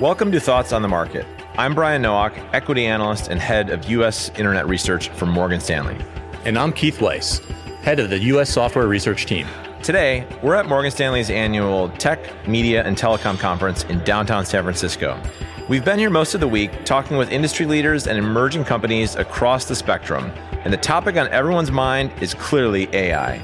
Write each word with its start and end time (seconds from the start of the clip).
Welcome 0.00 0.30
to 0.30 0.38
Thoughts 0.38 0.72
on 0.72 0.82
the 0.82 0.86
Market. 0.86 1.26
I'm 1.56 1.74
Brian 1.74 2.02
Nowak, 2.02 2.32
equity 2.52 2.86
analyst 2.86 3.26
and 3.26 3.40
head 3.40 3.70
of 3.70 3.90
U.S. 3.90 4.30
Internet 4.36 4.68
Research 4.68 5.08
for 5.08 5.26
Morgan 5.26 5.58
Stanley. 5.58 5.96
And 6.44 6.56
I'm 6.56 6.72
Keith 6.72 7.00
Weiss, 7.00 7.40
head 7.82 7.98
of 7.98 8.08
the 8.08 8.18
U.S. 8.20 8.48
Software 8.48 8.86
Research 8.86 9.26
Team. 9.26 9.48
Today, 9.82 10.24
we're 10.40 10.54
at 10.54 10.66
Morgan 10.66 10.92
Stanley's 10.92 11.30
annual 11.30 11.88
Tech, 11.88 12.46
Media, 12.46 12.84
and 12.84 12.96
Telecom 12.96 13.40
Conference 13.40 13.82
in 13.86 13.98
downtown 14.04 14.46
San 14.46 14.62
Francisco. 14.62 15.20
We've 15.68 15.84
been 15.84 15.98
here 15.98 16.10
most 16.10 16.32
of 16.32 16.38
the 16.38 16.46
week 16.46 16.84
talking 16.84 17.16
with 17.16 17.32
industry 17.32 17.66
leaders 17.66 18.06
and 18.06 18.16
emerging 18.16 18.66
companies 18.66 19.16
across 19.16 19.64
the 19.64 19.74
spectrum, 19.74 20.30
and 20.62 20.72
the 20.72 20.76
topic 20.76 21.16
on 21.16 21.26
everyone's 21.30 21.72
mind 21.72 22.12
is 22.20 22.34
clearly 22.34 22.88
AI. 22.92 23.42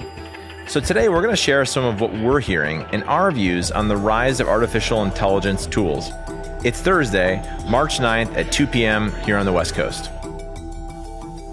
So, 0.69 0.79
today 0.79 1.09
we're 1.09 1.21
going 1.21 1.35
to 1.35 1.37
share 1.37 1.65
some 1.65 1.85
of 1.85 2.01
what 2.01 2.13
we're 2.13 2.39
hearing 2.39 2.83
and 2.93 3.03
our 3.05 3.33
views 3.33 3.73
on 3.73 3.89
the 3.89 3.97
rise 3.97 4.39
of 4.39 4.47
artificial 4.47 5.03
intelligence 5.03 5.67
tools 5.67 6.11
it's 6.65 6.81
Thursday, 6.81 7.43
March 7.69 7.99
9th 7.99 8.35
at 8.37 8.51
2 8.51 8.67
p.m. 8.67 9.13
here 9.25 9.37
on 9.37 9.45
the 9.45 9.53
West 9.53 9.75
Coast. 9.75 10.11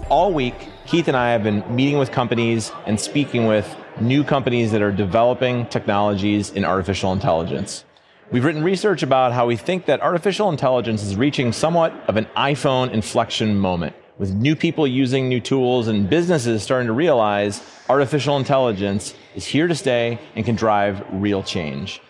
All 0.08 0.32
week, 0.32 0.54
Keith 0.86 1.06
and 1.06 1.14
I 1.14 1.32
have 1.32 1.42
been 1.42 1.62
meeting 1.74 1.98
with 1.98 2.10
companies 2.10 2.72
and 2.86 2.98
speaking 2.98 3.46
with 3.46 3.76
new 4.00 4.24
companies 4.24 4.72
that 4.72 4.80
are 4.80 4.90
developing 4.90 5.66
technologies 5.66 6.50
in 6.52 6.64
artificial 6.64 7.12
intelligence. 7.12 7.84
We've 8.30 8.42
written 8.42 8.64
research 8.64 9.02
about 9.02 9.34
how 9.34 9.44
we 9.44 9.56
think 9.56 9.84
that 9.84 10.00
artificial 10.00 10.48
intelligence 10.48 11.02
is 11.02 11.14
reaching 11.14 11.52
somewhat 11.52 11.92
of 12.08 12.16
an 12.16 12.24
iPhone 12.34 12.90
inflection 12.90 13.58
moment, 13.58 13.94
with 14.16 14.32
new 14.32 14.56
people 14.56 14.86
using 14.86 15.28
new 15.28 15.40
tools 15.40 15.88
and 15.88 16.08
businesses 16.08 16.62
starting 16.62 16.86
to 16.86 16.94
realize 16.94 17.62
artificial 17.90 18.38
intelligence 18.38 19.14
is 19.34 19.44
here 19.44 19.68
to 19.68 19.74
stay 19.74 20.18
and 20.34 20.46
can 20.46 20.56
drive 20.56 21.04
real 21.12 21.42
change. 21.42 22.00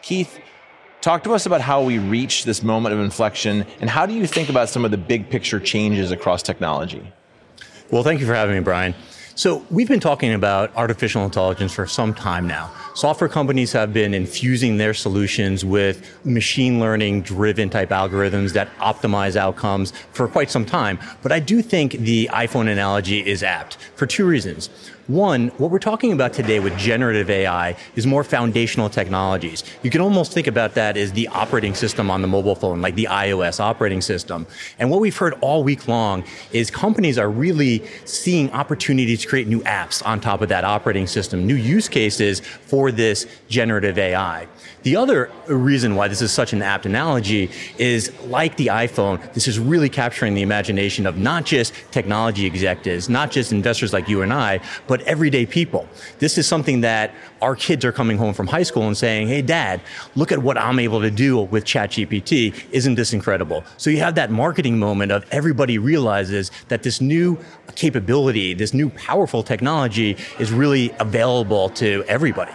Keith, 0.00 0.40
Talk 1.00 1.22
to 1.24 1.32
us 1.32 1.46
about 1.46 1.60
how 1.60 1.82
we 1.82 1.98
reach 1.98 2.44
this 2.44 2.62
moment 2.62 2.92
of 2.92 3.00
inflection 3.00 3.64
and 3.80 3.88
how 3.88 4.04
do 4.04 4.12
you 4.12 4.26
think 4.26 4.48
about 4.48 4.68
some 4.68 4.84
of 4.84 4.90
the 4.90 4.98
big 4.98 5.30
picture 5.30 5.60
changes 5.60 6.10
across 6.10 6.42
technology? 6.42 7.12
Well, 7.92 8.02
thank 8.02 8.18
you 8.20 8.26
for 8.26 8.34
having 8.34 8.56
me, 8.56 8.60
Brian. 8.60 8.94
So, 9.36 9.64
we've 9.70 9.86
been 9.86 10.00
talking 10.00 10.34
about 10.34 10.74
artificial 10.74 11.24
intelligence 11.24 11.72
for 11.72 11.86
some 11.86 12.12
time 12.12 12.48
now. 12.48 12.72
Software 12.94 13.28
companies 13.28 13.70
have 13.70 13.92
been 13.92 14.12
infusing 14.12 14.78
their 14.78 14.92
solutions 14.92 15.64
with 15.64 16.04
machine 16.24 16.80
learning 16.80 17.22
driven 17.22 17.70
type 17.70 17.90
algorithms 17.90 18.52
that 18.54 18.68
optimize 18.78 19.36
outcomes 19.36 19.92
for 20.12 20.26
quite 20.26 20.50
some 20.50 20.66
time. 20.66 20.98
But 21.22 21.30
I 21.30 21.38
do 21.38 21.62
think 21.62 21.92
the 21.92 22.28
iPhone 22.32 22.68
analogy 22.68 23.24
is 23.24 23.44
apt 23.44 23.76
for 23.94 24.06
two 24.06 24.26
reasons. 24.26 24.70
One, 25.08 25.48
what 25.56 25.70
we're 25.70 25.78
talking 25.78 26.12
about 26.12 26.34
today 26.34 26.60
with 26.60 26.76
generative 26.76 27.30
AI 27.30 27.76
is 27.96 28.06
more 28.06 28.22
foundational 28.22 28.90
technologies. 28.90 29.64
You 29.82 29.88
can 29.88 30.02
almost 30.02 30.34
think 30.34 30.46
about 30.46 30.74
that 30.74 30.98
as 30.98 31.12
the 31.12 31.28
operating 31.28 31.74
system 31.74 32.10
on 32.10 32.20
the 32.20 32.28
mobile 32.28 32.54
phone, 32.54 32.82
like 32.82 32.94
the 32.94 33.08
iOS 33.10 33.58
operating 33.58 34.02
system. 34.02 34.46
And 34.78 34.90
what 34.90 35.00
we've 35.00 35.16
heard 35.16 35.32
all 35.40 35.64
week 35.64 35.88
long 35.88 36.24
is 36.52 36.70
companies 36.70 37.16
are 37.16 37.30
really 37.30 37.86
seeing 38.04 38.52
opportunities 38.52 39.22
to 39.22 39.28
create 39.28 39.48
new 39.48 39.60
apps 39.60 40.06
on 40.06 40.20
top 40.20 40.42
of 40.42 40.50
that 40.50 40.64
operating 40.64 41.06
system, 41.06 41.46
new 41.46 41.56
use 41.56 41.88
cases 41.88 42.40
for 42.40 42.92
this 42.92 43.26
generative 43.48 43.96
AI. 43.96 44.46
The 44.88 44.96
other 44.96 45.30
reason 45.48 45.96
why 45.96 46.08
this 46.08 46.22
is 46.22 46.32
such 46.32 46.54
an 46.54 46.62
apt 46.62 46.86
analogy 46.86 47.50
is 47.76 48.10
like 48.22 48.56
the 48.56 48.68
iPhone, 48.68 49.20
this 49.34 49.46
is 49.46 49.58
really 49.58 49.90
capturing 49.90 50.32
the 50.32 50.40
imagination 50.40 51.06
of 51.06 51.18
not 51.18 51.44
just 51.44 51.74
technology 51.90 52.46
executives, 52.46 53.06
not 53.06 53.30
just 53.30 53.52
investors 53.52 53.92
like 53.92 54.08
you 54.08 54.22
and 54.22 54.32
I, 54.32 54.60
but 54.86 55.02
everyday 55.02 55.44
people. 55.44 55.86
This 56.20 56.38
is 56.38 56.46
something 56.46 56.80
that 56.80 57.12
our 57.42 57.54
kids 57.54 57.84
are 57.84 57.92
coming 57.92 58.16
home 58.16 58.32
from 58.32 58.46
high 58.46 58.62
school 58.62 58.86
and 58.86 58.96
saying, 58.96 59.28
Hey, 59.28 59.42
dad, 59.42 59.82
look 60.16 60.32
at 60.32 60.38
what 60.38 60.56
I'm 60.56 60.78
able 60.78 61.02
to 61.02 61.10
do 61.10 61.42
with 61.42 61.66
ChatGPT. 61.66 62.58
Isn't 62.70 62.94
this 62.94 63.12
incredible? 63.12 63.64
So 63.76 63.90
you 63.90 63.98
have 63.98 64.14
that 64.14 64.30
marketing 64.30 64.78
moment 64.78 65.12
of 65.12 65.26
everybody 65.30 65.76
realizes 65.76 66.50
that 66.68 66.82
this 66.82 67.02
new 67.02 67.38
capability, 67.74 68.54
this 68.54 68.72
new 68.72 68.88
powerful 68.88 69.42
technology 69.42 70.16
is 70.38 70.50
really 70.50 70.94
available 70.98 71.68
to 71.68 72.04
everybody. 72.08 72.54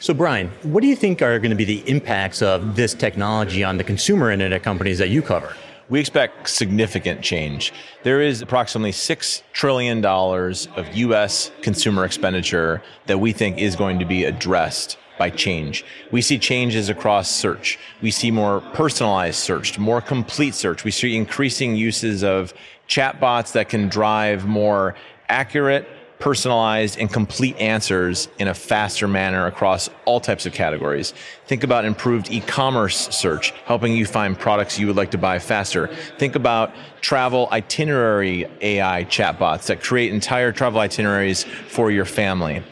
So, 0.00 0.12
Brian, 0.12 0.50
what 0.62 0.82
do 0.82 0.86
you 0.86 0.96
think 0.96 1.22
are 1.22 1.38
going 1.38 1.50
to 1.50 1.56
be 1.56 1.64
the 1.64 1.88
impacts 1.88 2.42
of 2.42 2.76
this 2.76 2.92
technology 2.94 3.64
on 3.64 3.78
the 3.78 3.84
consumer 3.84 4.30
internet 4.30 4.62
companies 4.62 4.98
that 4.98 5.08
you 5.08 5.22
cover? 5.22 5.54
We 5.88 6.00
expect 6.00 6.48
significant 6.48 7.22
change. 7.22 7.72
There 8.02 8.20
is 8.20 8.42
approximately 8.42 8.92
$6 8.92 9.42
trillion 9.52 10.04
of 10.04 10.96
US 10.96 11.50
consumer 11.62 12.04
expenditure 12.04 12.82
that 13.06 13.18
we 13.18 13.32
think 13.32 13.58
is 13.58 13.76
going 13.76 13.98
to 13.98 14.04
be 14.04 14.24
addressed 14.24 14.98
by 15.18 15.30
change. 15.30 15.84
We 16.10 16.22
see 16.22 16.38
changes 16.38 16.88
across 16.88 17.30
search. 17.30 17.78
We 18.02 18.10
see 18.10 18.30
more 18.30 18.60
personalized 18.72 19.38
search, 19.38 19.78
more 19.78 20.00
complete 20.00 20.54
search. 20.54 20.84
We 20.84 20.90
see 20.90 21.16
increasing 21.16 21.76
uses 21.76 22.24
of 22.24 22.52
chatbots 22.88 23.52
that 23.52 23.68
can 23.68 23.88
drive 23.88 24.46
more 24.46 24.94
accurate 25.28 25.88
personalized 26.24 26.98
and 26.98 27.12
complete 27.12 27.54
answers 27.58 28.28
in 28.38 28.48
a 28.48 28.54
faster 28.54 29.06
manner 29.06 29.44
across 29.46 29.90
all 30.06 30.18
types 30.18 30.46
of 30.46 30.54
categories. 30.54 31.12
Think 31.46 31.62
about 31.62 31.84
improved 31.84 32.30
e-commerce 32.30 33.10
search, 33.14 33.50
helping 33.66 33.94
you 33.94 34.06
find 34.06 34.38
products 34.38 34.78
you 34.78 34.86
would 34.86 34.96
like 34.96 35.10
to 35.10 35.18
buy 35.18 35.38
faster. 35.38 35.88
Think 36.16 36.34
about 36.34 36.72
travel 37.02 37.46
itinerary 37.52 38.46
AI 38.62 39.04
chatbots 39.04 39.66
that 39.66 39.82
create 39.82 40.14
entire 40.14 40.50
travel 40.50 40.80
itineraries 40.80 41.44
for 41.44 41.90
your 41.90 42.06
family. 42.06 42.62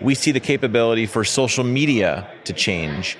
We 0.00 0.16
see 0.16 0.32
the 0.32 0.40
capability 0.40 1.06
for 1.06 1.22
social 1.22 1.62
media 1.62 2.28
to 2.42 2.52
change 2.52 3.16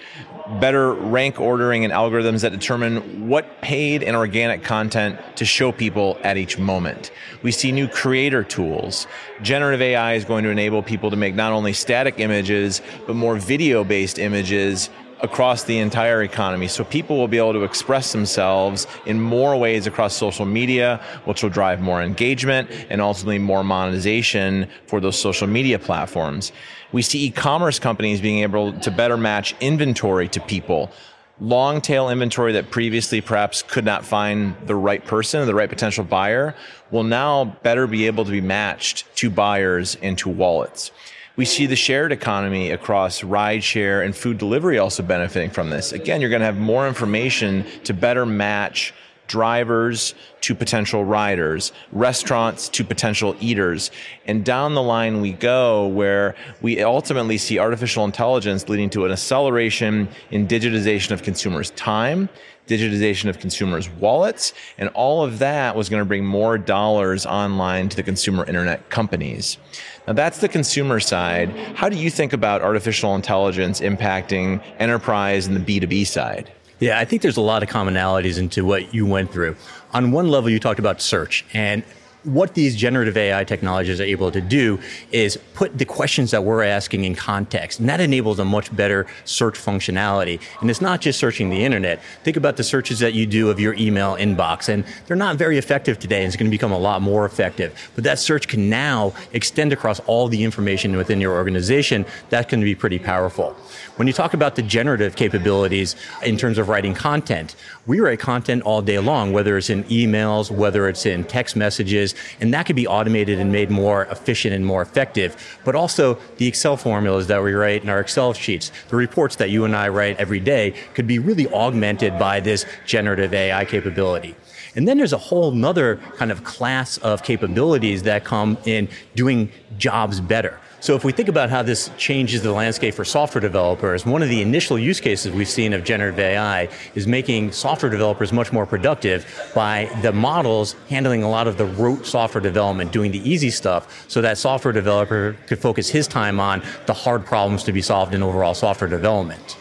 better 0.60 0.92
rank 0.92 1.40
ordering 1.40 1.84
and 1.84 1.92
algorithms 1.92 2.42
that 2.42 2.52
determine 2.52 3.28
what 3.28 3.60
paid 3.60 4.02
and 4.02 4.16
organic 4.16 4.62
content 4.62 5.18
to 5.36 5.44
show 5.44 5.72
people 5.72 6.18
at 6.22 6.36
each 6.36 6.58
moment. 6.58 7.10
We 7.42 7.52
see 7.52 7.72
new 7.72 7.88
creator 7.88 8.44
tools. 8.44 9.06
Generative 9.42 9.82
AI 9.82 10.14
is 10.14 10.24
going 10.24 10.44
to 10.44 10.50
enable 10.50 10.82
people 10.82 11.10
to 11.10 11.16
make 11.16 11.34
not 11.34 11.52
only 11.52 11.72
static 11.72 12.20
images, 12.20 12.80
but 13.06 13.16
more 13.16 13.36
video 13.36 13.84
based 13.84 14.18
images 14.18 14.90
across 15.20 15.64
the 15.64 15.78
entire 15.78 16.22
economy. 16.22 16.68
So 16.68 16.84
people 16.84 17.16
will 17.16 17.28
be 17.28 17.38
able 17.38 17.54
to 17.54 17.64
express 17.64 18.12
themselves 18.12 18.86
in 19.06 19.20
more 19.20 19.56
ways 19.56 19.86
across 19.86 20.14
social 20.14 20.44
media, 20.44 21.00
which 21.24 21.42
will 21.42 21.50
drive 21.50 21.80
more 21.80 22.02
engagement 22.02 22.70
and 22.90 23.00
ultimately 23.00 23.38
more 23.38 23.64
monetization 23.64 24.68
for 24.86 25.00
those 25.00 25.18
social 25.18 25.46
media 25.46 25.78
platforms. 25.78 26.52
We 26.92 27.02
see 27.02 27.26
e-commerce 27.26 27.78
companies 27.78 28.20
being 28.20 28.40
able 28.40 28.72
to 28.80 28.90
better 28.90 29.16
match 29.16 29.54
inventory 29.60 30.28
to 30.28 30.40
people. 30.40 30.90
Long 31.38 31.82
tail 31.82 32.08
inventory 32.08 32.52
that 32.52 32.70
previously 32.70 33.20
perhaps 33.20 33.62
could 33.62 33.84
not 33.84 34.06
find 34.06 34.56
the 34.66 34.74
right 34.74 35.04
person, 35.04 35.46
the 35.46 35.54
right 35.54 35.68
potential 35.68 36.04
buyer, 36.04 36.54
will 36.90 37.02
now 37.02 37.56
better 37.62 37.86
be 37.86 38.06
able 38.06 38.24
to 38.24 38.30
be 38.30 38.40
matched 38.40 39.04
to 39.16 39.28
buyers 39.28 39.98
and 40.00 40.16
to 40.18 40.30
wallets. 40.30 40.92
We 41.36 41.44
see 41.44 41.66
the 41.66 41.76
shared 41.76 42.12
economy 42.12 42.70
across 42.70 43.20
rideshare 43.20 44.02
and 44.02 44.16
food 44.16 44.38
delivery 44.38 44.78
also 44.78 45.02
benefiting 45.02 45.50
from 45.50 45.68
this. 45.68 45.92
Again, 45.92 46.22
you're 46.22 46.30
going 46.30 46.40
to 46.40 46.46
have 46.46 46.56
more 46.56 46.88
information 46.88 47.66
to 47.84 47.92
better 47.92 48.24
match 48.24 48.94
drivers 49.26 50.14
to 50.40 50.54
potential 50.54 51.04
riders, 51.04 51.72
restaurants 51.92 52.68
to 52.70 52.84
potential 52.84 53.36
eaters. 53.40 53.90
And 54.26 54.44
down 54.44 54.74
the 54.74 54.82
line 54.82 55.20
we 55.20 55.32
go 55.32 55.88
where 55.88 56.36
we 56.62 56.82
ultimately 56.82 57.36
see 57.36 57.58
artificial 57.58 58.04
intelligence 58.04 58.68
leading 58.68 58.88
to 58.90 59.04
an 59.04 59.12
acceleration 59.12 60.08
in 60.30 60.46
digitization 60.46 61.10
of 61.10 61.22
consumers' 61.22 61.70
time, 61.72 62.28
digitization 62.66 63.28
of 63.28 63.38
consumers' 63.38 63.88
wallets, 63.90 64.52
and 64.78 64.88
all 64.90 65.22
of 65.22 65.38
that 65.40 65.76
was 65.76 65.88
going 65.88 66.00
to 66.00 66.06
bring 66.06 66.24
more 66.24 66.56
dollars 66.56 67.26
online 67.26 67.88
to 67.88 67.96
the 67.96 68.02
consumer 68.02 68.44
internet 68.44 68.88
companies. 68.90 69.58
Now 70.06 70.12
that's 70.12 70.38
the 70.38 70.48
consumer 70.48 71.00
side. 71.00 71.50
How 71.74 71.88
do 71.88 71.96
you 71.96 72.10
think 72.10 72.32
about 72.32 72.62
artificial 72.62 73.14
intelligence 73.14 73.80
impacting 73.80 74.62
enterprise 74.78 75.46
and 75.46 75.56
the 75.56 75.80
B2B 75.80 76.06
side? 76.06 76.52
Yeah, 76.78 76.98
I 76.98 77.04
think 77.04 77.22
there's 77.22 77.38
a 77.38 77.42
lot 77.42 77.62
of 77.62 77.68
commonalities 77.68 78.38
into 78.38 78.64
what 78.64 78.94
you 78.94 79.06
went 79.06 79.32
through. 79.32 79.56
On 79.92 80.12
one 80.12 80.28
level, 80.28 80.50
you 80.50 80.60
talked 80.60 80.78
about 80.78 81.00
search, 81.00 81.44
and 81.54 81.82
what 82.26 82.54
these 82.54 82.74
generative 82.74 83.16
AI 83.16 83.44
technologies 83.44 84.00
are 84.00 84.04
able 84.04 84.32
to 84.32 84.40
do 84.40 84.80
is 85.12 85.38
put 85.54 85.78
the 85.78 85.84
questions 85.84 86.32
that 86.32 86.42
we're 86.42 86.64
asking 86.64 87.04
in 87.04 87.14
context. 87.14 87.78
And 87.78 87.88
that 87.88 88.00
enables 88.00 88.38
a 88.40 88.44
much 88.44 88.74
better 88.74 89.06
search 89.24 89.54
functionality. 89.54 90.40
And 90.60 90.68
it's 90.68 90.80
not 90.80 91.00
just 91.00 91.20
searching 91.20 91.50
the 91.50 91.64
internet. 91.64 92.02
Think 92.24 92.36
about 92.36 92.56
the 92.56 92.64
searches 92.64 92.98
that 92.98 93.14
you 93.14 93.26
do 93.26 93.48
of 93.48 93.60
your 93.60 93.74
email 93.74 94.16
inbox. 94.16 94.68
And 94.68 94.84
they're 95.06 95.16
not 95.16 95.36
very 95.36 95.56
effective 95.56 95.98
today. 95.98 96.18
And 96.18 96.26
it's 96.26 96.36
going 96.36 96.50
to 96.50 96.54
become 96.54 96.72
a 96.72 96.78
lot 96.78 97.00
more 97.00 97.24
effective. 97.24 97.90
But 97.94 98.02
that 98.04 98.18
search 98.18 98.48
can 98.48 98.68
now 98.68 99.14
extend 99.32 99.72
across 99.72 100.00
all 100.00 100.26
the 100.26 100.42
information 100.42 100.96
within 100.96 101.20
your 101.20 101.34
organization. 101.34 102.04
That 102.30 102.48
can 102.48 102.60
be 102.60 102.74
pretty 102.74 102.98
powerful. 102.98 103.56
When 103.96 104.08
you 104.08 104.12
talk 104.12 104.34
about 104.34 104.56
the 104.56 104.62
generative 104.62 105.14
capabilities 105.14 105.94
in 106.24 106.36
terms 106.36 106.58
of 106.58 106.68
writing 106.68 106.92
content, 106.92 107.54
we 107.86 108.00
write 108.00 108.18
content 108.18 108.62
all 108.64 108.82
day 108.82 108.98
long, 108.98 109.32
whether 109.32 109.56
it's 109.56 109.70
in 109.70 109.84
emails, 109.84 110.50
whether 110.50 110.88
it's 110.88 111.06
in 111.06 111.24
text 111.24 111.54
messages, 111.54 112.15
and 112.40 112.52
that 112.54 112.66
could 112.66 112.76
be 112.76 112.86
automated 112.86 113.38
and 113.38 113.50
made 113.52 113.70
more 113.70 114.04
efficient 114.06 114.54
and 114.54 114.64
more 114.64 114.82
effective. 114.82 115.58
But 115.64 115.74
also 115.74 116.18
the 116.36 116.46
Excel 116.46 116.76
formulas 116.76 117.26
that 117.28 117.42
we 117.42 117.52
write 117.52 117.82
in 117.82 117.88
our 117.88 118.00
Excel 118.00 118.32
sheets, 118.32 118.70
the 118.88 118.96
reports 118.96 119.36
that 119.36 119.50
you 119.50 119.64
and 119.64 119.74
I 119.74 119.88
write 119.88 120.18
every 120.18 120.40
day 120.40 120.74
could 120.94 121.06
be 121.06 121.18
really 121.18 121.48
augmented 121.48 122.18
by 122.18 122.40
this 122.40 122.66
generative 122.86 123.32
AI 123.34 123.64
capability. 123.64 124.36
And 124.74 124.86
then 124.86 124.98
there's 124.98 125.14
a 125.14 125.18
whole 125.18 125.52
nother 125.52 125.96
kind 126.16 126.30
of 126.30 126.44
class 126.44 126.98
of 126.98 127.22
capabilities 127.22 128.02
that 128.02 128.24
come 128.24 128.58
in 128.66 128.88
doing 129.14 129.50
jobs 129.78 130.20
better. 130.20 130.60
So 130.86 130.94
if 130.94 131.02
we 131.02 131.10
think 131.10 131.28
about 131.28 131.50
how 131.50 131.64
this 131.64 131.90
changes 131.98 132.42
the 132.42 132.52
landscape 132.52 132.94
for 132.94 133.04
software 133.04 133.40
developers, 133.40 134.06
one 134.06 134.22
of 134.22 134.28
the 134.28 134.40
initial 134.40 134.78
use 134.78 135.00
cases 135.00 135.32
we've 135.32 135.48
seen 135.48 135.72
of 135.72 135.82
generative 135.82 136.20
AI 136.20 136.68
is 136.94 137.08
making 137.08 137.50
software 137.50 137.90
developers 137.90 138.32
much 138.32 138.52
more 138.52 138.66
productive 138.66 139.26
by 139.52 139.90
the 140.02 140.12
models 140.12 140.76
handling 140.88 141.24
a 141.24 141.28
lot 141.28 141.48
of 141.48 141.58
the 141.58 141.64
rote 141.64 142.06
software 142.06 142.40
development, 142.40 142.92
doing 142.92 143.10
the 143.10 143.18
easy 143.28 143.50
stuff 143.50 144.08
so 144.08 144.20
that 144.20 144.38
software 144.38 144.72
developer 144.72 145.36
could 145.48 145.58
focus 145.58 145.88
his 145.88 146.06
time 146.06 146.38
on 146.38 146.62
the 146.86 146.94
hard 146.94 147.26
problems 147.26 147.64
to 147.64 147.72
be 147.72 147.82
solved 147.82 148.14
in 148.14 148.22
overall 148.22 148.54
software 148.54 148.88
development. 148.88 149.56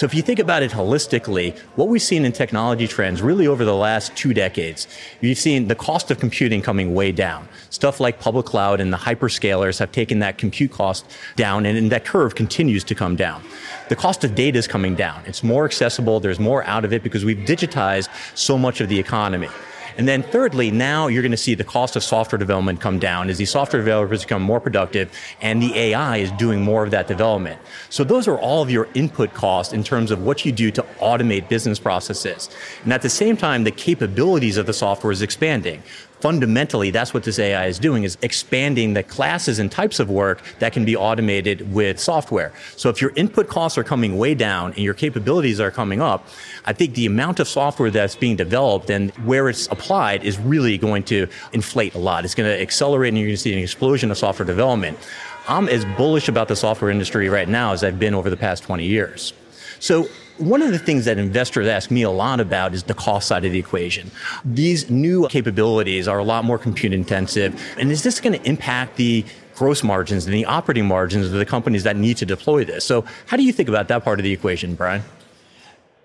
So 0.00 0.06
if 0.06 0.14
you 0.14 0.22
think 0.22 0.38
about 0.38 0.62
it 0.62 0.70
holistically, 0.70 1.58
what 1.76 1.88
we've 1.88 2.00
seen 2.00 2.24
in 2.24 2.32
technology 2.32 2.88
trends 2.88 3.20
really 3.20 3.46
over 3.46 3.66
the 3.66 3.74
last 3.74 4.16
two 4.16 4.32
decades, 4.32 4.88
you've 5.20 5.36
seen 5.36 5.68
the 5.68 5.74
cost 5.74 6.10
of 6.10 6.18
computing 6.18 6.62
coming 6.62 6.94
way 6.94 7.12
down. 7.12 7.46
Stuff 7.68 8.00
like 8.00 8.18
public 8.18 8.46
cloud 8.46 8.80
and 8.80 8.94
the 8.94 8.96
hyperscalers 8.96 9.78
have 9.78 9.92
taken 9.92 10.20
that 10.20 10.38
compute 10.38 10.70
cost 10.70 11.04
down 11.36 11.66
and, 11.66 11.76
and 11.76 11.92
that 11.92 12.06
curve 12.06 12.34
continues 12.34 12.82
to 12.84 12.94
come 12.94 13.14
down. 13.14 13.42
The 13.90 13.96
cost 13.96 14.24
of 14.24 14.34
data 14.34 14.58
is 14.58 14.66
coming 14.66 14.94
down. 14.94 15.22
It's 15.26 15.44
more 15.44 15.66
accessible. 15.66 16.18
There's 16.18 16.40
more 16.40 16.64
out 16.64 16.86
of 16.86 16.94
it 16.94 17.02
because 17.02 17.26
we've 17.26 17.46
digitized 17.46 18.08
so 18.34 18.56
much 18.56 18.80
of 18.80 18.88
the 18.88 18.98
economy. 18.98 19.50
And 20.00 20.08
then 20.08 20.22
thirdly, 20.22 20.70
now 20.70 21.08
you're 21.08 21.20
going 21.20 21.30
to 21.30 21.36
see 21.36 21.54
the 21.54 21.62
cost 21.62 21.94
of 21.94 22.02
software 22.02 22.38
development 22.38 22.80
come 22.80 22.98
down 22.98 23.28
as 23.28 23.36
these 23.36 23.50
software 23.50 23.82
developers 23.82 24.22
become 24.22 24.40
more 24.40 24.58
productive 24.58 25.12
and 25.42 25.62
the 25.62 25.76
AI 25.76 26.16
is 26.16 26.30
doing 26.32 26.62
more 26.62 26.82
of 26.82 26.90
that 26.92 27.06
development. 27.06 27.60
So 27.90 28.02
those 28.02 28.26
are 28.26 28.38
all 28.38 28.62
of 28.62 28.70
your 28.70 28.88
input 28.94 29.34
costs 29.34 29.74
in 29.74 29.84
terms 29.84 30.10
of 30.10 30.22
what 30.22 30.42
you 30.42 30.52
do 30.52 30.70
to 30.70 30.82
automate 31.02 31.50
business 31.50 31.78
processes. 31.78 32.48
And 32.82 32.94
at 32.94 33.02
the 33.02 33.10
same 33.10 33.36
time, 33.36 33.64
the 33.64 33.70
capabilities 33.70 34.56
of 34.56 34.64
the 34.64 34.72
software 34.72 35.12
is 35.12 35.20
expanding 35.20 35.82
fundamentally 36.20 36.90
that's 36.90 37.14
what 37.14 37.24
this 37.24 37.38
AI 37.38 37.66
is 37.66 37.78
doing 37.78 38.04
is 38.04 38.18
expanding 38.22 38.94
the 38.94 39.02
classes 39.02 39.58
and 39.58 39.70
types 39.70 40.00
of 40.00 40.10
work 40.10 40.42
that 40.58 40.72
can 40.72 40.84
be 40.84 40.96
automated 40.96 41.72
with 41.72 41.98
software. 41.98 42.52
So 42.76 42.88
if 42.88 43.00
your 43.00 43.12
input 43.16 43.48
costs 43.48 43.78
are 43.78 43.84
coming 43.84 44.18
way 44.18 44.34
down 44.34 44.72
and 44.72 44.78
your 44.78 44.94
capabilities 44.94 45.60
are 45.60 45.70
coming 45.70 46.00
up, 46.00 46.26
I 46.64 46.72
think 46.72 46.94
the 46.94 47.06
amount 47.06 47.40
of 47.40 47.48
software 47.48 47.90
that's 47.90 48.16
being 48.16 48.36
developed 48.36 48.90
and 48.90 49.10
where 49.24 49.48
it's 49.48 49.66
applied 49.68 50.24
is 50.24 50.38
really 50.38 50.78
going 50.78 51.04
to 51.04 51.26
inflate 51.52 51.94
a 51.94 51.98
lot. 51.98 52.24
It's 52.24 52.34
going 52.34 52.50
to 52.50 52.60
accelerate 52.60 53.08
and 53.08 53.18
you're 53.18 53.28
going 53.28 53.36
to 53.36 53.42
see 53.42 53.52
an 53.52 53.58
explosion 53.58 54.10
of 54.10 54.18
software 54.18 54.46
development. 54.46 54.98
I'm 55.48 55.68
as 55.68 55.84
bullish 55.96 56.28
about 56.28 56.48
the 56.48 56.56
software 56.56 56.90
industry 56.90 57.28
right 57.28 57.48
now 57.48 57.72
as 57.72 57.82
I've 57.82 57.98
been 57.98 58.14
over 58.14 58.30
the 58.30 58.36
past 58.36 58.62
20 58.62 58.84
years. 58.84 59.32
So 59.78 60.08
one 60.40 60.62
of 60.62 60.72
the 60.72 60.78
things 60.78 61.04
that 61.04 61.18
investors 61.18 61.66
ask 61.66 61.90
me 61.90 62.02
a 62.02 62.10
lot 62.10 62.40
about 62.40 62.74
is 62.74 62.84
the 62.84 62.94
cost 62.94 63.28
side 63.28 63.44
of 63.44 63.52
the 63.52 63.58
equation. 63.58 64.10
These 64.44 64.90
new 64.90 65.28
capabilities 65.28 66.08
are 66.08 66.18
a 66.18 66.24
lot 66.24 66.44
more 66.44 66.58
compute 66.58 66.92
intensive. 66.92 67.60
And 67.78 67.92
is 67.92 68.02
this 68.02 68.20
going 68.20 68.38
to 68.40 68.48
impact 68.48 68.96
the 68.96 69.24
gross 69.54 69.82
margins 69.84 70.24
and 70.24 70.34
the 70.34 70.46
operating 70.46 70.86
margins 70.86 71.26
of 71.26 71.32
the 71.32 71.44
companies 71.44 71.84
that 71.84 71.96
need 71.96 72.16
to 72.16 72.26
deploy 72.26 72.64
this? 72.64 72.84
So, 72.84 73.04
how 73.26 73.36
do 73.36 73.42
you 73.42 73.52
think 73.52 73.68
about 73.68 73.88
that 73.88 74.02
part 74.02 74.18
of 74.18 74.24
the 74.24 74.32
equation, 74.32 74.74
Brian? 74.74 75.02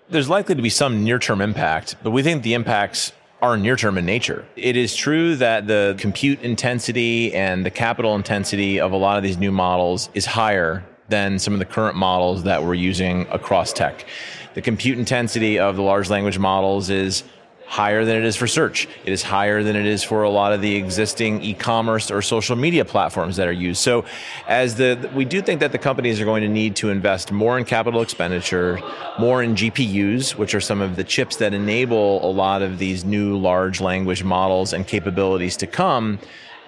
There's 0.08 0.28
likely 0.28 0.54
to 0.54 0.62
be 0.62 0.70
some 0.70 1.02
near 1.02 1.18
term 1.18 1.40
impact, 1.40 1.96
but 2.02 2.10
we 2.10 2.22
think 2.22 2.42
the 2.42 2.54
impacts 2.54 3.12
are 3.42 3.56
near 3.56 3.76
term 3.76 3.98
in 3.98 4.04
nature. 4.04 4.46
It 4.56 4.76
is 4.76 4.94
true 4.94 5.36
that 5.36 5.66
the 5.66 5.94
compute 5.98 6.40
intensity 6.42 7.34
and 7.34 7.66
the 7.66 7.70
capital 7.70 8.14
intensity 8.14 8.80
of 8.80 8.92
a 8.92 8.96
lot 8.96 9.16
of 9.16 9.22
these 9.22 9.36
new 9.36 9.52
models 9.52 10.10
is 10.14 10.26
higher 10.26 10.84
than 11.08 11.38
some 11.38 11.52
of 11.52 11.58
the 11.58 11.64
current 11.64 11.96
models 11.96 12.42
that 12.44 12.62
we're 12.62 12.74
using 12.74 13.26
across 13.30 13.72
tech. 13.72 14.06
The 14.54 14.62
compute 14.62 14.98
intensity 14.98 15.58
of 15.58 15.76
the 15.76 15.82
large 15.82 16.10
language 16.10 16.38
models 16.38 16.90
is 16.90 17.24
higher 17.66 18.04
than 18.04 18.16
it 18.16 18.24
is 18.24 18.36
for 18.36 18.46
search. 18.46 18.86
It 19.04 19.12
is 19.12 19.22
higher 19.22 19.62
than 19.62 19.74
it 19.74 19.86
is 19.86 20.02
for 20.02 20.22
a 20.22 20.30
lot 20.30 20.52
of 20.52 20.60
the 20.60 20.76
existing 20.76 21.42
e-commerce 21.42 22.10
or 22.10 22.22
social 22.22 22.54
media 22.54 22.84
platforms 22.84 23.36
that 23.36 23.48
are 23.48 23.52
used. 23.52 23.80
So 23.80 24.04
as 24.46 24.76
the 24.76 25.10
we 25.14 25.24
do 25.24 25.42
think 25.42 25.60
that 25.60 25.72
the 25.72 25.78
companies 25.78 26.20
are 26.20 26.24
going 26.24 26.42
to 26.42 26.48
need 26.48 26.76
to 26.76 26.90
invest 26.90 27.32
more 27.32 27.58
in 27.58 27.64
capital 27.64 28.02
expenditure, 28.02 28.80
more 29.18 29.42
in 29.42 29.56
GPUs, 29.56 30.36
which 30.36 30.54
are 30.54 30.60
some 30.60 30.80
of 30.80 30.94
the 30.94 31.04
chips 31.04 31.36
that 31.36 31.52
enable 31.52 32.24
a 32.24 32.30
lot 32.30 32.62
of 32.62 32.78
these 32.78 33.04
new 33.04 33.36
large 33.36 33.80
language 33.80 34.22
models 34.22 34.72
and 34.72 34.86
capabilities 34.86 35.56
to 35.56 35.66
come. 35.66 36.20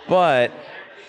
But 0.09 0.51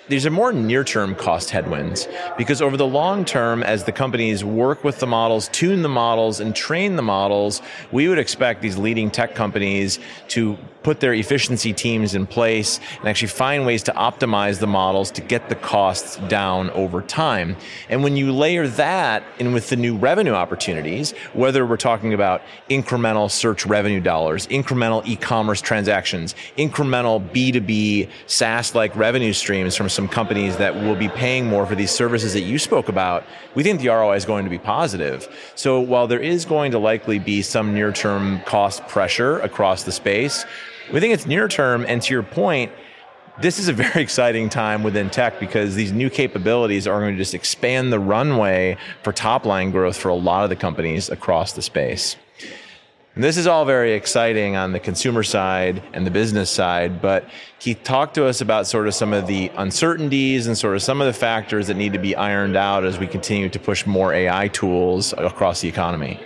these 0.09 0.25
are 0.25 0.31
more 0.31 0.51
near 0.51 0.83
term 0.83 1.15
cost 1.15 1.51
headwinds 1.51 2.07
because 2.37 2.61
over 2.61 2.75
the 2.75 2.85
long 2.85 3.23
term, 3.23 3.63
as 3.63 3.83
the 3.83 3.91
companies 3.91 4.43
work 4.43 4.83
with 4.83 4.99
the 4.99 5.07
models, 5.07 5.47
tune 5.49 5.83
the 5.83 5.89
models, 5.89 6.39
and 6.39 6.55
train 6.55 6.95
the 6.95 7.01
models, 7.01 7.61
we 7.91 8.07
would 8.07 8.19
expect 8.19 8.61
these 8.61 8.77
leading 8.77 9.11
tech 9.11 9.35
companies 9.35 9.99
to 10.29 10.57
put 10.83 10.99
their 10.99 11.13
efficiency 11.13 11.73
teams 11.73 12.15
in 12.15 12.25
place 12.25 12.79
and 12.99 13.07
actually 13.07 13.27
find 13.27 13.65
ways 13.65 13.83
to 13.83 13.91
optimize 13.91 14.59
the 14.59 14.67
models 14.67 15.11
to 15.11 15.21
get 15.21 15.49
the 15.49 15.55
costs 15.55 16.15
down 16.29 16.69
over 16.71 17.01
time. 17.01 17.55
And 17.89 18.01
when 18.01 18.15
you 18.15 18.31
layer 18.31 18.67
that 18.69 19.23
in 19.39 19.53
with 19.53 19.69
the 19.69 19.75
new 19.75 19.97
revenue 19.97 20.31
opportunities, 20.31 21.11
whether 21.33 21.65
we're 21.65 21.77
talking 21.77 22.13
about 22.13 22.41
incremental 22.69 23.29
search 23.29 23.65
revenue 23.65 23.99
dollars, 23.99 24.47
incremental 24.47 25.05
e-commerce 25.05 25.61
transactions, 25.61 26.33
incremental 26.57 27.27
B2B 27.31 28.09
SaaS 28.27 28.73
like 28.73 28.95
revenue 28.95 29.33
streams 29.33 29.75
from 29.75 29.89
some 29.99 30.07
companies 30.07 30.55
that 30.55 30.73
will 30.73 30.95
be 30.95 31.09
paying 31.09 31.45
more 31.45 31.65
for 31.65 31.75
these 31.75 31.91
services 31.91 32.31
that 32.31 32.43
you 32.43 32.57
spoke 32.57 32.87
about, 32.87 33.25
we 33.53 33.63
think 33.63 33.81
the 33.81 33.89
ROI 33.89 34.15
is 34.15 34.23
going 34.23 34.45
to 34.45 34.49
be 34.49 34.57
positive. 34.57 35.27
So 35.55 35.81
while 35.81 36.07
there 36.07 36.21
is 36.21 36.45
going 36.45 36.71
to 36.71 36.79
likely 36.79 37.19
be 37.19 37.41
some 37.41 37.73
near 37.73 37.91
term 37.91 38.39
cost 38.45 38.87
pressure 38.87 39.39
across 39.39 39.83
the 39.83 39.91
space, 39.91 40.45
we 40.93 41.01
think 41.01 41.13
it's 41.13 41.25
near 41.25 41.49
term. 41.49 41.83
And 41.85 42.01
to 42.01 42.13
your 42.13 42.23
point, 42.23 42.71
this 43.41 43.59
is 43.59 43.67
a 43.67 43.73
very 43.83 44.01
exciting 44.01 44.47
time 44.47 44.83
within 44.83 45.09
tech 45.09 45.37
because 45.37 45.75
these 45.75 45.91
new 45.91 46.09
capabilities 46.09 46.87
are 46.87 47.01
going 47.01 47.15
to 47.15 47.17
just 47.17 47.33
expand 47.33 47.91
the 47.91 47.99
runway 47.99 48.77
for 49.03 49.11
top 49.11 49.45
line 49.45 49.69
growth 49.69 49.97
for 49.97 50.07
a 50.07 50.15
lot 50.15 50.45
of 50.45 50.49
the 50.49 50.55
companies 50.55 51.09
across 51.09 51.51
the 51.51 51.61
space. 51.61 52.15
And 53.19 53.23
this 53.25 53.35
is 53.35 53.47
all 53.47 53.65
very 53.65 53.95
exciting 53.95 54.55
on 54.55 54.71
the 54.71 54.79
consumer 54.79 55.23
side 55.23 55.83
and 55.91 56.07
the 56.07 56.09
business 56.09 56.49
side, 56.49 57.01
but 57.01 57.25
Keith, 57.59 57.83
talk 57.83 58.13
to 58.13 58.25
us 58.25 58.39
about 58.39 58.65
sort 58.65 58.87
of 58.87 58.95
some 58.95 59.11
of 59.11 59.27
the 59.27 59.51
uncertainties 59.57 60.47
and 60.47 60.57
sort 60.57 60.73
of 60.73 60.81
some 60.81 61.01
of 61.01 61.07
the 61.07 61.11
factors 61.11 61.67
that 61.67 61.73
need 61.73 61.91
to 61.91 61.99
be 61.99 62.15
ironed 62.15 62.55
out 62.55 62.85
as 62.85 62.97
we 62.97 63.05
continue 63.05 63.49
to 63.49 63.59
push 63.59 63.85
more 63.85 64.13
AI 64.13 64.47
tools 64.47 65.13
across 65.17 65.59
the 65.59 65.67
economy. 65.67 66.17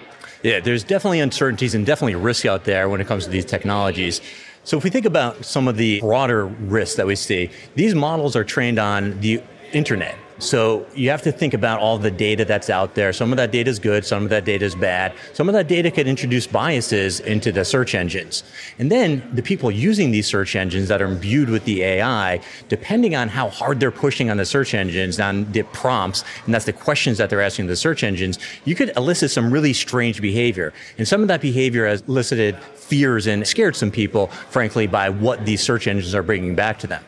Yeah, 0.43 0.59
there's 0.59 0.83
definitely 0.83 1.21
uncertainties 1.21 1.73
and 1.73 1.83
definitely 1.83 2.13
risk 2.13 2.45
out 2.45 2.63
there 2.63 2.87
when 2.87 3.01
it 3.01 3.07
comes 3.07 3.23
to 3.23 3.31
these 3.31 3.45
technologies. 3.45 4.21
So 4.63 4.77
if 4.77 4.83
we 4.83 4.91
think 4.91 5.07
about 5.07 5.43
some 5.43 5.67
of 5.67 5.77
the 5.77 5.99
broader 5.99 6.45
risks 6.45 6.95
that 6.97 7.07
we 7.07 7.15
see, 7.15 7.49
these 7.73 7.95
models 7.95 8.35
are 8.35 8.43
trained 8.43 8.77
on 8.77 9.19
the 9.19 9.41
internet. 9.71 10.15
So 10.43 10.85
you 10.93 11.09
have 11.09 11.21
to 11.21 11.31
think 11.31 11.53
about 11.53 11.79
all 11.79 11.97
the 11.97 12.11
data 12.11 12.43
that's 12.43 12.69
out 12.69 12.95
there. 12.95 13.13
Some 13.13 13.31
of 13.31 13.37
that 13.37 13.51
data 13.51 13.69
is 13.69 13.79
good, 13.79 14.05
some 14.05 14.23
of 14.23 14.29
that 14.31 14.43
data 14.43 14.65
is 14.65 14.75
bad. 14.75 15.13
Some 15.31 15.47
of 15.47 15.53
that 15.53 15.69
data 15.69 15.89
could 15.89 16.05
introduce 16.05 16.45
biases 16.47 17.21
into 17.21 17.53
the 17.53 17.63
search 17.63 17.95
engines. 17.95 18.43
And 18.77 18.91
then 18.91 19.23
the 19.33 19.41
people 19.41 19.71
using 19.71 20.11
these 20.11 20.27
search 20.27 20.57
engines 20.57 20.89
that 20.89 21.01
are 21.01 21.05
imbued 21.05 21.49
with 21.49 21.63
the 21.63 21.81
AI, 21.83 22.41
depending 22.67 23.15
on 23.15 23.29
how 23.29 23.47
hard 23.47 23.79
they're 23.79 23.89
pushing 23.89 24.29
on 24.29 24.35
the 24.35 24.43
search 24.43 24.73
engines, 24.73 25.17
on 25.17 25.49
the 25.53 25.63
prompts, 25.63 26.25
and 26.43 26.53
that's 26.53 26.65
the 26.65 26.73
questions 26.73 27.19
that 27.19 27.29
they're 27.29 27.41
asking 27.41 27.67
the 27.67 27.75
search 27.77 28.03
engines, 28.03 28.37
you 28.65 28.75
could 28.75 28.91
elicit 28.97 29.31
some 29.31 29.49
really 29.49 29.71
strange 29.71 30.21
behavior. 30.21 30.73
And 30.97 31.07
some 31.07 31.21
of 31.21 31.29
that 31.29 31.39
behavior 31.39 31.87
has 31.87 32.01
elicited 32.01 32.57
fears 32.75 33.27
and 33.27 33.47
scared 33.47 33.77
some 33.77 33.91
people, 33.91 34.27
frankly, 34.49 34.87
by 34.87 35.09
what 35.09 35.45
these 35.45 35.63
search 35.63 35.87
engines 35.87 36.13
are 36.13 36.23
bringing 36.23 36.53
back 36.53 36.79
to 36.79 36.87
them. 36.87 37.03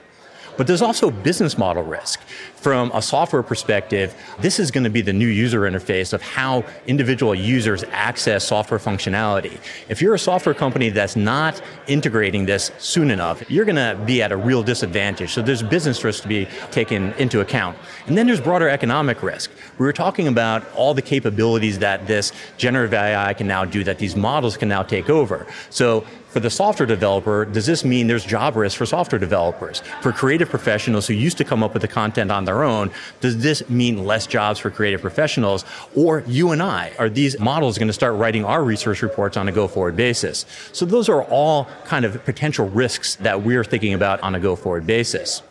But 0.57 0.67
there's 0.67 0.81
also 0.81 1.11
business 1.11 1.57
model 1.57 1.83
risk. 1.83 2.21
From 2.65 2.89
a 2.95 3.01
software 3.03 3.43
perspective, 3.43 4.15
this 4.39 4.59
is 4.59 4.71
going 4.71 4.85
to 4.85 4.89
be 4.89 5.01
the 5.01 5.13
new 5.13 5.27
user 5.27 5.69
interface 5.69 6.13
of 6.13 6.23
how 6.23 6.63
individual 6.87 7.35
users 7.35 7.83
access 7.91 8.43
software 8.43 8.79
functionality. 8.79 9.59
If 9.87 10.01
you're 10.01 10.15
a 10.15 10.17
software 10.17 10.55
company 10.55 10.89
that's 10.89 11.15
not 11.15 11.61
integrating 11.85 12.47
this 12.47 12.71
soon 12.79 13.11
enough, 13.11 13.47
you're 13.51 13.65
going 13.65 13.75
to 13.75 14.03
be 14.07 14.23
at 14.23 14.31
a 14.31 14.35
real 14.35 14.63
disadvantage. 14.63 15.31
So 15.31 15.43
there's 15.43 15.61
business 15.61 16.03
risk 16.03 16.23
to 16.23 16.27
be 16.27 16.47
taken 16.71 17.13
into 17.19 17.39
account. 17.39 17.77
And 18.07 18.17
then 18.17 18.25
there's 18.25 18.41
broader 18.41 18.67
economic 18.67 19.21
risk. 19.21 19.51
We 19.77 19.85
were 19.85 19.93
talking 19.93 20.27
about 20.27 20.67
all 20.73 20.95
the 20.95 21.03
capabilities 21.03 21.77
that 21.77 22.07
this 22.07 22.31
generative 22.57 22.95
AI 22.95 23.35
can 23.35 23.45
now 23.45 23.65
do, 23.65 23.83
that 23.83 23.99
these 23.99 24.15
models 24.15 24.57
can 24.57 24.69
now 24.69 24.81
take 24.81 25.07
over. 25.07 25.45
So 25.69 26.03
for 26.35 26.41
the 26.41 26.49
software 26.49 26.85
developer, 26.85 27.45
does 27.45 27.65
this 27.65 27.85
mean 27.85 28.07
there's 28.07 28.25
job 28.25 28.57
risk 28.57 28.77
for 28.77 28.85
software 28.85 29.19
developers? 29.19 29.81
For 30.01 30.11
creative 30.11 30.49
professionals 30.49 31.07
who 31.07 31.13
used 31.13 31.37
to 31.37 31.45
come 31.45 31.63
up 31.63 31.71
with 31.71 31.81
the 31.81 31.87
content 31.87 32.29
on 32.29 32.43
their 32.43 32.54
own, 32.63 32.91
does 33.21 33.37
this 33.39 33.67
mean 33.69 34.05
less 34.05 34.27
jobs 34.27 34.59
for 34.59 34.69
creative 34.69 35.01
professionals? 35.01 35.65
Or 35.95 36.23
you 36.27 36.51
and 36.51 36.61
I, 36.61 36.93
are 36.99 37.09
these 37.09 37.39
models 37.39 37.77
going 37.77 37.87
to 37.87 37.93
start 37.93 38.15
writing 38.15 38.45
our 38.45 38.63
research 38.63 39.01
reports 39.01 39.37
on 39.37 39.47
a 39.47 39.51
go 39.51 39.67
forward 39.67 39.95
basis? 39.95 40.45
So 40.71 40.85
those 40.85 41.09
are 41.09 41.23
all 41.23 41.67
kind 41.85 42.05
of 42.05 42.23
potential 42.25 42.69
risks 42.69 43.15
that 43.15 43.41
we're 43.41 43.63
thinking 43.63 43.93
about 43.93 44.21
on 44.21 44.35
a 44.35 44.39
go 44.39 44.55
forward 44.55 44.87
basis. 44.87 45.41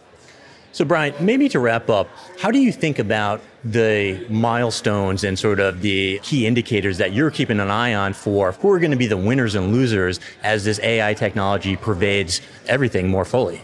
So, 0.75 0.84
Brian, 0.84 1.14
maybe 1.25 1.49
to 1.50 1.61
wrap 1.61 1.88
up, 1.88 2.08
how 2.40 2.50
do 2.50 2.58
you 2.58 2.73
think 2.73 2.99
about 2.99 3.40
the 3.62 4.26
milestones 4.28 5.23
and 5.23 5.38
sort 5.38 5.61
of 5.61 5.82
the 5.82 6.18
key 6.25 6.49
indicators 6.49 6.99
that 6.99 7.12
you're 7.12 7.30
keeping 7.30 7.61
an 7.61 7.70
eye 7.70 7.94
on 7.94 8.12
for 8.12 8.50
who 8.50 8.70
are 8.70 8.80
going 8.80 8.90
to 8.90 8.96
be 8.96 9.06
the 9.06 9.16
winners 9.16 9.54
and 9.54 9.73
losers 9.73 10.18
as 10.42 10.64
this 10.64 10.80
AI 10.80 11.14
technology 11.14 11.76
pervades 11.76 12.40
everything 12.66 13.06
more 13.08 13.25
fully? 13.25 13.62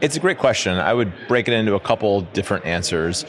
It's 0.00 0.16
a 0.16 0.20
great 0.20 0.38
question. 0.38 0.76
I 0.76 0.92
would 0.92 1.12
break 1.28 1.46
it 1.46 1.54
into 1.54 1.74
a 1.74 1.80
couple 1.80 2.22
different 2.22 2.66
answers. 2.66 3.24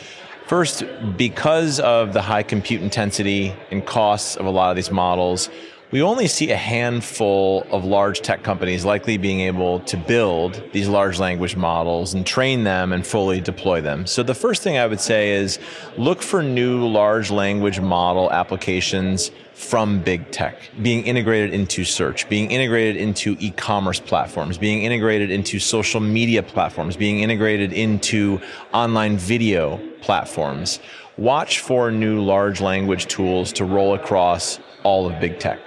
First, 0.48 0.84
because 1.15 1.79
of 1.79 2.13
the 2.13 2.24
high 2.24 2.41
compute 2.41 2.81
intensity 2.81 3.53
and 3.69 3.86
costs 3.86 4.36
of 4.36 4.48
a 4.48 4.50
lot 4.50 4.72
of 4.72 4.75
these 4.75 4.89
models, 4.89 5.50
we 5.96 6.02
only 6.02 6.28
see 6.28 6.52
a 6.52 6.58
handful 6.58 7.66
of 7.72 7.86
large 7.86 8.20
tech 8.20 8.44
companies 8.44 8.84
likely 8.84 9.16
being 9.16 9.40
able 9.40 9.80
to 9.80 9.96
build 9.96 10.62
these 10.74 10.90
large 10.90 11.20
language 11.20 11.56
models 11.56 12.14
and 12.14 12.28
train 12.28 12.66
them 12.66 12.92
and 12.92 13.08
fully 13.08 13.40
deploy 13.40 13.80
them. 13.80 14.06
So, 14.06 14.22
the 14.22 14.34
first 14.34 14.62
thing 14.62 14.78
I 14.78 14.88
would 14.88 15.00
say 15.00 15.32
is 15.32 15.58
look 15.98 16.22
for 16.22 16.44
new 16.44 16.86
large 16.86 17.32
language 17.32 17.80
model 17.80 18.30
applications 18.30 19.32
from 19.54 20.02
big 20.02 20.30
tech, 20.32 20.70
being 20.82 21.06
integrated 21.06 21.54
into 21.54 21.86
search, 21.86 22.28
being 22.28 22.52
integrated 22.52 22.98
into 22.98 23.38
e 23.40 23.52
commerce 23.52 24.02
platforms, 24.02 24.58
being 24.58 24.84
integrated 24.84 25.32
into 25.32 25.60
social 25.60 26.02
media 26.02 26.44
platforms, 26.44 26.98
being 26.98 27.22
integrated 27.22 27.72
into 27.72 28.42
online 28.74 29.16
video 29.16 29.78
platforms. 30.02 30.82
Watch 31.16 31.60
for 31.60 31.90
new 31.90 32.22
large 32.22 32.60
language 32.60 33.06
tools 33.06 33.54
to 33.54 33.64
roll 33.64 33.96
across 33.96 34.60
all 34.84 35.10
of 35.10 35.18
big 35.22 35.40
tech. 35.40 35.58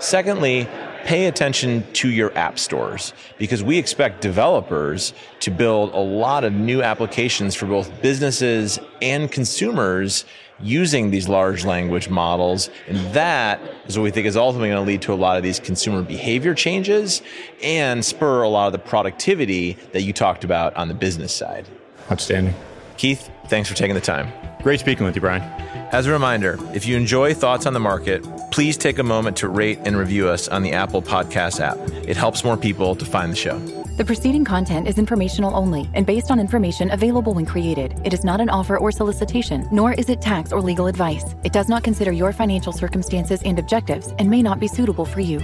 Secondly, 0.00 0.66
pay 1.04 1.26
attention 1.26 1.84
to 1.92 2.08
your 2.08 2.36
app 2.36 2.58
stores 2.58 3.12
because 3.38 3.62
we 3.62 3.78
expect 3.78 4.22
developers 4.22 5.12
to 5.40 5.50
build 5.50 5.92
a 5.92 5.98
lot 5.98 6.42
of 6.42 6.54
new 6.54 6.82
applications 6.82 7.54
for 7.54 7.66
both 7.66 8.00
businesses 8.00 8.78
and 9.02 9.30
consumers 9.30 10.24
using 10.62 11.10
these 11.10 11.28
large 11.28 11.64
language 11.64 12.08
models. 12.08 12.70
And 12.88 12.96
that 13.14 13.60
is 13.86 13.98
what 13.98 14.04
we 14.04 14.10
think 14.10 14.26
is 14.26 14.36
ultimately 14.36 14.70
going 14.70 14.82
to 14.82 14.86
lead 14.86 15.02
to 15.02 15.12
a 15.12 15.14
lot 15.14 15.36
of 15.36 15.42
these 15.42 15.60
consumer 15.60 16.02
behavior 16.02 16.54
changes 16.54 17.20
and 17.62 18.04
spur 18.04 18.42
a 18.42 18.48
lot 18.48 18.66
of 18.66 18.72
the 18.72 18.78
productivity 18.78 19.76
that 19.92 20.02
you 20.02 20.12
talked 20.12 20.44
about 20.44 20.74
on 20.76 20.88
the 20.88 20.94
business 20.94 21.32
side. 21.32 21.66
Outstanding. 22.10 22.54
Keith, 22.96 23.30
thanks 23.48 23.68
for 23.68 23.74
taking 23.74 23.94
the 23.94 24.00
time. 24.00 24.32
Great 24.62 24.80
speaking 24.80 25.04
with 25.04 25.14
you, 25.14 25.20
Brian. 25.20 25.69
As 25.92 26.06
a 26.06 26.12
reminder, 26.12 26.56
if 26.72 26.86
you 26.86 26.96
enjoy 26.96 27.34
Thoughts 27.34 27.66
on 27.66 27.72
the 27.72 27.80
Market, 27.80 28.22
please 28.52 28.76
take 28.76 29.00
a 29.00 29.02
moment 29.02 29.36
to 29.38 29.48
rate 29.48 29.80
and 29.84 29.96
review 29.96 30.28
us 30.28 30.46
on 30.46 30.62
the 30.62 30.72
Apple 30.72 31.02
Podcast 31.02 31.58
app. 31.58 31.76
It 32.06 32.16
helps 32.16 32.44
more 32.44 32.56
people 32.56 32.94
to 32.94 33.04
find 33.04 33.32
the 33.32 33.36
show. 33.36 33.58
The 33.96 34.04
preceding 34.04 34.44
content 34.44 34.86
is 34.86 34.98
informational 34.98 35.52
only 35.52 35.90
and 35.94 36.06
based 36.06 36.30
on 36.30 36.38
information 36.38 36.92
available 36.92 37.34
when 37.34 37.44
created. 37.44 38.00
It 38.04 38.14
is 38.14 38.22
not 38.22 38.40
an 38.40 38.48
offer 38.48 38.78
or 38.78 38.92
solicitation, 38.92 39.68
nor 39.72 39.92
is 39.92 40.08
it 40.08 40.22
tax 40.22 40.52
or 40.52 40.62
legal 40.62 40.86
advice. 40.86 41.34
It 41.42 41.52
does 41.52 41.68
not 41.68 41.82
consider 41.82 42.12
your 42.12 42.32
financial 42.32 42.72
circumstances 42.72 43.42
and 43.44 43.58
objectives 43.58 44.14
and 44.20 44.30
may 44.30 44.42
not 44.42 44.60
be 44.60 44.68
suitable 44.68 45.04
for 45.04 45.18
you. 45.18 45.40